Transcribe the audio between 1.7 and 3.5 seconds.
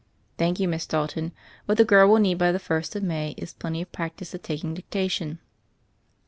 the girl will need by the first of May